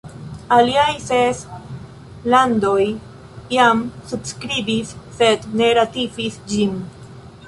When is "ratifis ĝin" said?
5.81-6.75